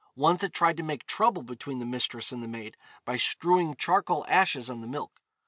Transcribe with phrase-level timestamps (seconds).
[0.15, 4.25] Once it tried to make trouble between the mistress and the maid by strewing charcoal
[4.27, 5.21] ashes on the milk.